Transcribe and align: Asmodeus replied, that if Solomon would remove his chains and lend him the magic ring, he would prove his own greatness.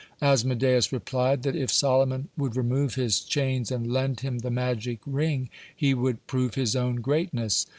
Asmodeus 0.19 0.91
replied, 0.91 1.43
that 1.43 1.55
if 1.55 1.69
Solomon 1.71 2.29
would 2.35 2.55
remove 2.55 2.95
his 2.95 3.19
chains 3.19 3.69
and 3.69 3.93
lend 3.93 4.21
him 4.21 4.39
the 4.39 4.49
magic 4.49 4.97
ring, 5.05 5.47
he 5.75 5.93
would 5.93 6.25
prove 6.25 6.55
his 6.55 6.75
own 6.75 7.01
greatness. 7.01 7.67